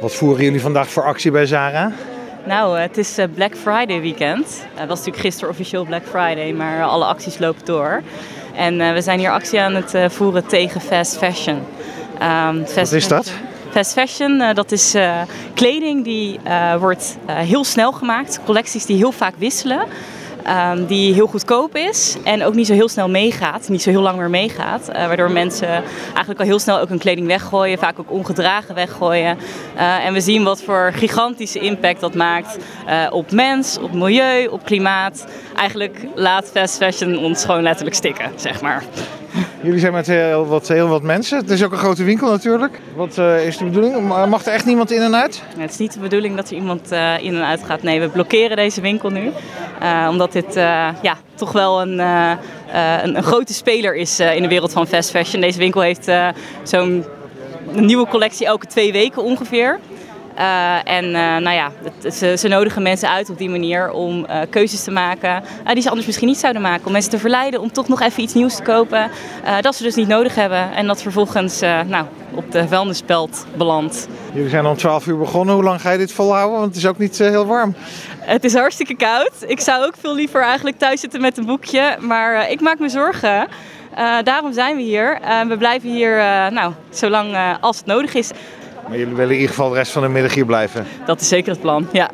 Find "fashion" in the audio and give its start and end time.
11.16-11.56, 13.92-14.40, 36.76-37.18, 55.10-55.40